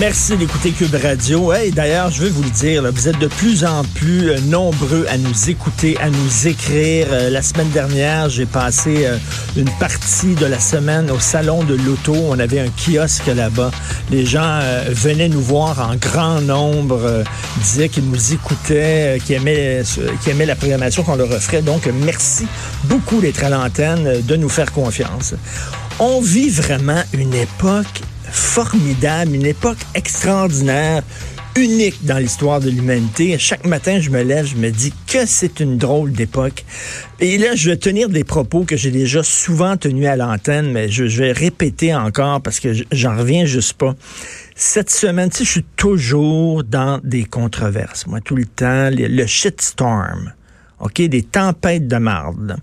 [0.00, 1.52] Merci d'écouter Cube Radio.
[1.52, 5.06] Hey, D'ailleurs, je veux vous le dire, vous êtes de plus en plus euh, nombreux
[5.08, 7.06] à nous écouter, à nous écrire.
[7.12, 9.18] Euh, la semaine dernière, j'ai passé euh,
[9.56, 12.12] une partie de la semaine au salon de l'auto.
[12.12, 13.70] On avait un kiosque là-bas.
[14.10, 17.22] Les gens venaient nous voir en grand nombre,
[17.58, 21.62] disaient qu'ils nous écoutaient, qu'ils aimaient, la programmation qu'on leur offrait.
[21.62, 22.46] Donc, merci
[22.84, 25.34] beaucoup d'être à l'antenne, de nous faire confiance.
[26.00, 31.02] On vit vraiment une époque formidable, une époque extraordinaire,
[31.56, 33.36] unique dans l'histoire de l'humanité.
[33.38, 36.64] Chaque matin, je me lève, je me dis que c'est une drôle d'époque.
[37.20, 40.88] Et là, je vais tenir des propos que j'ai déjà souvent tenus à l'antenne, mais
[40.88, 43.94] je, vais répéter encore parce que j'en reviens juste pas.
[44.54, 48.06] Cette semaine, tu sais, je suis toujours dans des controverses.
[48.06, 50.32] Moi, tout le temps, le shitstorm.
[50.82, 51.00] OK?
[51.02, 52.56] Des tempêtes de marde.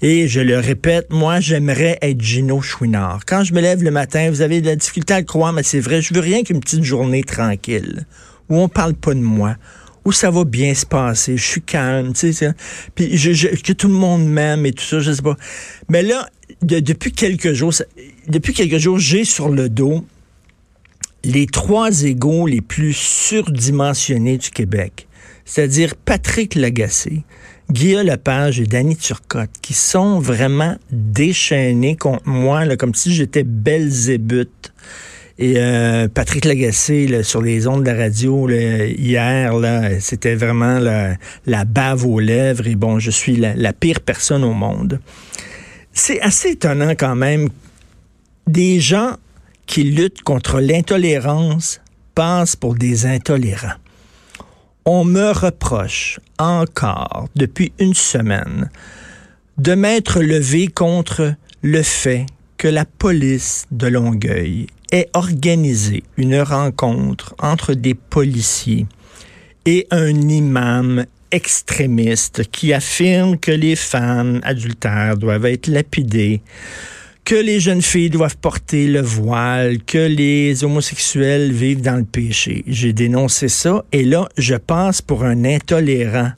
[0.00, 3.20] Et je le répète, moi, j'aimerais être Gino Chouinard.
[3.26, 5.64] Quand je me lève le matin, vous avez de la difficulté à le croire, mais
[5.64, 8.06] c'est vrai, je veux rien qu'une petite journée tranquille,
[8.48, 9.56] où on parle pas de moi,
[10.04, 12.52] où ça va bien se passer, je suis calme, tu sais,
[12.94, 15.36] puis je, je- que tout le monde m'aime et tout ça, je sais pas.
[15.88, 16.28] Mais là,
[16.62, 17.72] de- depuis quelques jours,
[18.28, 20.06] depuis quelques jours, j'ai sur le dos
[21.24, 25.07] les trois égaux les plus surdimensionnés du Québec,
[25.48, 27.22] c'est-à-dire Patrick Lagacé,
[27.70, 33.44] Guillaume Lepage et Danny Turcotte, qui sont vraiment déchaînés contre moi, là, comme si j'étais
[33.44, 34.74] Belzébuth.
[35.38, 40.78] Et euh, Patrick Lagacé, là, sur les ondes de la radio, hier, là, c'était vraiment
[40.78, 42.66] la, bave aux lèvres.
[42.66, 45.00] Et bon, je suis la, la pire personne au monde.
[45.94, 47.48] C'est assez étonnant quand même.
[48.46, 49.16] Des gens
[49.64, 51.80] qui luttent contre l'intolérance
[52.14, 53.76] passent pour des intolérants.
[54.84, 58.70] On me reproche encore depuis une semaine
[59.58, 67.34] de m'être levé contre le fait que la police de Longueuil ait organisé une rencontre
[67.38, 68.86] entre des policiers
[69.66, 76.40] et un imam extrémiste qui affirme que les femmes adultères doivent être lapidées,
[77.28, 82.64] que les jeunes filles doivent porter le voile, que les homosexuels vivent dans le péché.
[82.66, 86.30] J'ai dénoncé ça et là, je passe pour un intolérant.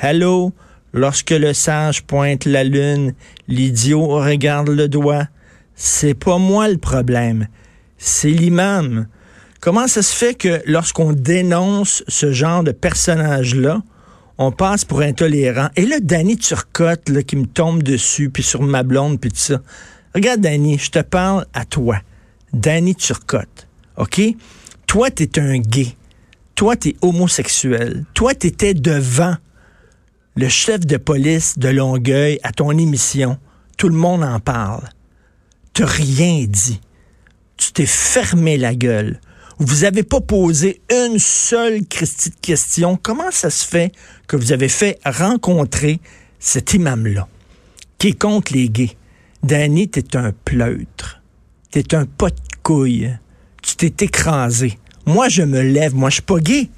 [0.00, 0.52] Hello,
[0.92, 3.14] lorsque le sage pointe la lune,
[3.46, 5.28] l'idiot regarde le doigt.
[5.76, 7.46] C'est pas moi le problème,
[7.96, 9.06] c'est l'imam.
[9.60, 13.80] Comment ça se fait que lorsqu'on dénonce ce genre de personnage-là,
[14.38, 15.68] on passe pour intolérant.
[15.76, 19.60] Et là, Danny Turcotte, qui me tombe dessus, puis sur ma blonde, puis tout ça.
[20.14, 21.98] Regarde, Danny, je te parle à toi.
[22.52, 24.20] Danny Turcotte, OK?
[24.86, 25.96] Toi, t'es un gay.
[26.54, 28.04] Toi, t'es homosexuel.
[28.12, 29.36] Toi, t'étais devant
[30.36, 33.38] le chef de police de Longueuil à ton émission.
[33.78, 34.88] Tout le monde en parle.
[35.72, 36.80] T'as rien dit.
[37.56, 39.18] Tu t'es fermé la gueule.
[39.58, 42.98] Vous avez pas posé une seule question.
[43.02, 43.92] Comment ça se fait
[44.26, 46.00] que vous avez fait rencontrer
[46.38, 47.28] cet imam-là,
[47.98, 48.96] qui est contre les gays?
[49.42, 51.20] Danny, t'es un pleutre.
[51.72, 53.10] T'es un pot de couille.
[53.60, 54.78] Tu t'es écrasé.
[55.04, 55.96] Moi, je me lève.
[55.96, 56.70] Moi, je suis pas gay.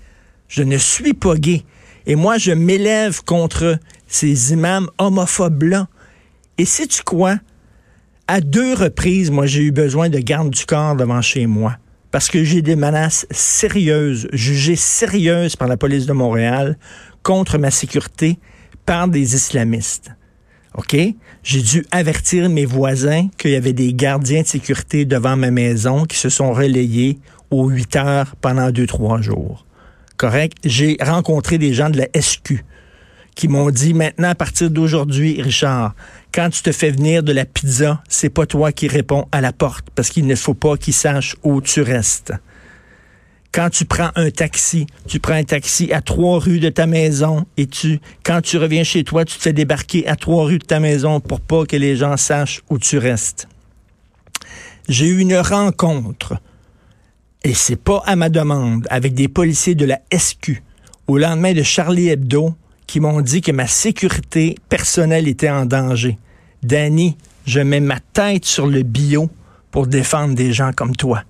[0.49, 1.63] Je ne suis pas gay.
[2.07, 5.89] Et moi, je m'élève contre ces imams homophobes-là.
[6.57, 7.39] Et sais-tu quoi?
[8.29, 11.77] À deux reprises, moi, j'ai eu besoin de garde du corps devant chez moi.
[12.13, 16.79] Parce que j'ai des menaces sérieuses, jugées sérieuses par la police de Montréal
[17.23, 18.39] contre ma sécurité
[18.87, 20.13] par des islamistes.
[20.75, 20.97] OK?
[21.43, 26.05] J'ai dû avertir mes voisins qu'il y avait des gardiens de sécurité devant ma maison
[26.05, 27.19] qui se sont relayés
[27.51, 29.65] aux 8 heures pendant deux, trois jours.
[30.17, 30.57] Correct?
[30.65, 32.65] J'ai rencontré des gens de la SQ
[33.35, 35.95] qui m'ont dit maintenant à partir d'aujourd'hui, Richard,
[36.33, 39.53] quand tu te fais venir de la pizza, c'est pas toi qui réponds à la
[39.53, 42.33] porte parce qu'il ne faut pas qu'ils sachent où tu restes.
[43.55, 47.47] Quand tu prends un taxi, tu prends un taxi à trois rues de ta maison
[47.57, 50.65] et tu, quand tu reviens chez toi, tu te fais débarquer à trois rues de
[50.65, 53.47] ta maison pour pas que les gens sachent où tu restes.
[54.89, 56.35] J'ai eu une rencontre
[57.45, 60.61] et c'est pas à ma demande avec des policiers de la SQ
[61.07, 62.57] au lendemain de Charlie Hebdo
[62.89, 66.19] qui m'ont dit que ma sécurité personnelle était en danger.
[66.65, 67.17] Danny,
[67.47, 69.31] je mets ma tête sur le bio
[69.71, 71.23] pour défendre des gens comme toi.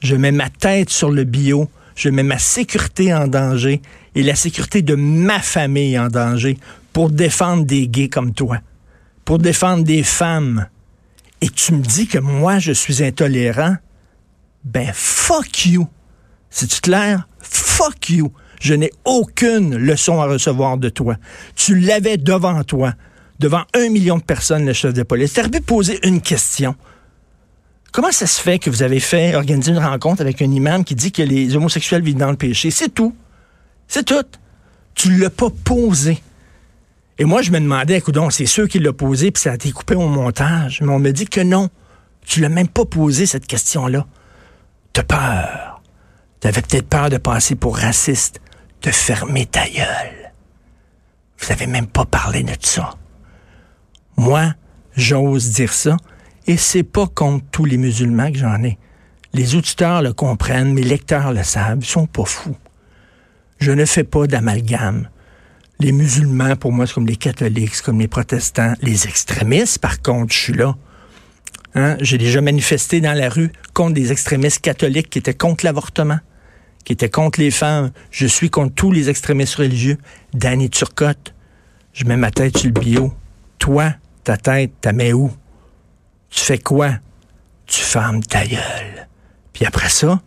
[0.00, 1.68] Je mets ma tête sur le bio.
[1.94, 3.82] Je mets ma sécurité en danger
[4.14, 6.56] et la sécurité de ma famille en danger
[6.92, 8.58] pour défendre des gays comme toi,
[9.24, 10.68] pour défendre des femmes.
[11.40, 13.76] Et tu me dis que moi, je suis intolérant?
[14.64, 15.88] Ben, fuck you.
[16.50, 17.26] C'est-tu clair?
[17.40, 18.32] Fuck you.
[18.60, 21.16] Je n'ai aucune leçon à recevoir de toi.
[21.54, 22.94] Tu l'avais devant toi,
[23.38, 25.32] devant un million de personnes, le chef de police.
[25.32, 26.74] Tu pu poser une question.
[27.98, 30.94] Comment ça se fait que vous avez fait organiser une rencontre avec un imam qui
[30.94, 32.70] dit que les homosexuels vivent dans le péché?
[32.70, 33.12] C'est tout.
[33.88, 34.24] C'est tout.
[34.94, 36.22] Tu ne l'as pas posé.
[37.18, 39.72] Et moi, je me demandais, écoute, c'est sûr qu'il l'a posé, puis ça a été
[39.72, 40.80] coupé au montage.
[40.80, 41.70] Mais on me dit que non.
[42.24, 44.06] Tu l'as même pas posé, cette question-là.
[44.92, 45.82] T'as peur.
[46.38, 48.40] T'avais peut-être peur de passer pour raciste,
[48.82, 50.32] de fermer ta gueule.
[51.40, 52.94] Vous avez même pas parlé de ça.
[54.16, 54.54] Moi,
[54.94, 55.96] j'ose dire ça,
[56.48, 58.78] et c'est pas contre tous les musulmans que j'en ai.
[59.34, 62.56] Les auditeurs le comprennent, mes lecteurs le savent, ils sont pas fous.
[63.60, 65.10] Je ne fais pas d'amalgame.
[65.78, 68.72] Les musulmans, pour moi, c'est comme les catholiques, c'est comme les protestants.
[68.80, 70.74] Les extrémistes, par contre, je suis là.
[71.74, 71.98] Hein?
[72.00, 76.18] J'ai déjà manifesté dans la rue contre des extrémistes catholiques qui étaient contre l'avortement,
[76.84, 77.92] qui étaient contre les femmes.
[78.10, 79.98] Je suis contre tous les extrémistes religieux.
[80.32, 81.34] Danny Turcotte,
[81.92, 83.12] je mets ma tête sur le bio.
[83.58, 83.92] Toi,
[84.24, 85.30] ta tête, ta mets où?
[86.30, 86.92] Tu fais quoi?
[87.66, 89.08] Tu fermes ta gueule.
[89.52, 90.20] Puis après ça,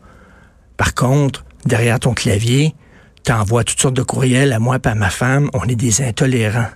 [0.77, 2.75] par contre, derrière ton clavier,
[3.23, 5.49] t'envoies toutes sortes de courriels à moi et à ma femme.
[5.53, 6.69] On est des intolérants.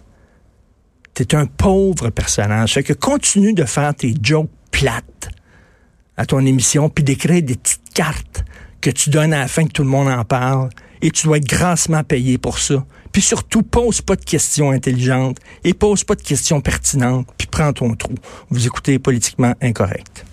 [1.13, 2.73] T'es un pauvre personnage.
[2.73, 5.29] Fait que continue de faire tes jokes plates
[6.17, 8.45] à ton émission, puis d'écrire des petites cartes
[8.81, 10.69] que tu donnes à la fin que tout le monde en parle.
[11.01, 12.85] Et tu dois être grassement payé pour ça.
[13.15, 17.71] Puis surtout, pose pas de questions intelligentes et pose pas de questions pertinentes, puis prends
[17.71, 18.13] ton trou.
[18.49, 20.25] Vous écoutez Politiquement Incorrect.